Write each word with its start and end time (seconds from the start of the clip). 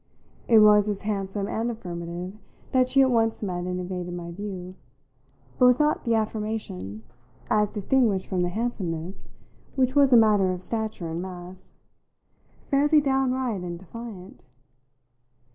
It 0.47 0.57
was 0.63 0.89
as 0.89 1.01
handsome 1.01 1.47
and 1.47 1.69
affirmative 1.69 2.33
that 2.71 2.89
she 2.89 3.03
at 3.03 3.11
once 3.11 3.43
met 3.43 3.65
and 3.65 3.79
evaded 3.79 4.15
my 4.15 4.31
view, 4.31 4.73
but 5.59 5.65
was 5.67 5.79
not 5.79 6.05
the 6.05 6.15
affirmation 6.15 7.03
(as 7.51 7.69
distinguished 7.69 8.25
from 8.27 8.41
the 8.41 8.49
handsomeness, 8.49 9.29
which 9.75 9.93
was 9.93 10.11
a 10.11 10.17
matter 10.17 10.51
of 10.53 10.63
stature 10.63 11.07
and 11.11 11.21
mass,) 11.21 11.73
fairly 12.71 12.99
downright 12.99 13.61
and 13.61 13.77
defiant? 13.77 14.41